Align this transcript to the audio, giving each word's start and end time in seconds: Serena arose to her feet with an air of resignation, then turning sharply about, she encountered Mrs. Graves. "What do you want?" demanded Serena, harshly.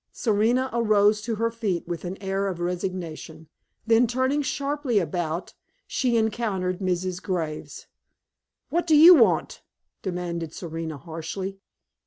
Serena 0.11 0.67
arose 0.73 1.21
to 1.21 1.35
her 1.35 1.51
feet 1.51 1.87
with 1.87 2.03
an 2.05 2.17
air 2.23 2.47
of 2.47 2.59
resignation, 2.59 3.47
then 3.85 4.07
turning 4.07 4.41
sharply 4.41 4.97
about, 4.97 5.53
she 5.85 6.17
encountered 6.17 6.79
Mrs. 6.79 7.21
Graves. 7.21 7.85
"What 8.69 8.87
do 8.87 8.95
you 8.95 9.13
want?" 9.13 9.61
demanded 10.01 10.55
Serena, 10.55 10.97
harshly. 10.97 11.59